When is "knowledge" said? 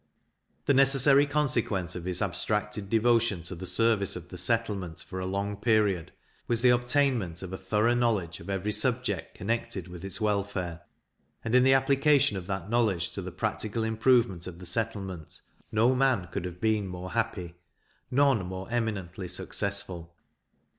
7.93-8.39, 12.67-13.11